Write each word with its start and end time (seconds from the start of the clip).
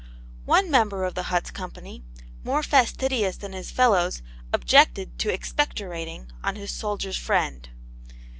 One 0.47 0.71
member 0.71 1.03
of 1.03 1.13
the 1.13 1.27
hut's 1.29 1.51
company, 1.51 2.03
more 2.43 2.63
fastidious 2.63 3.35
than 3.37 3.53
his 3.53 3.69
fellows, 3.69 4.23
objected 4.51 5.19
to 5.19 5.31
expectorating 5.31 6.31
on 6.43 6.55
to 6.55 6.61
his 6.61 6.71
Soldier's 6.71 7.17
Friend. 7.17 7.69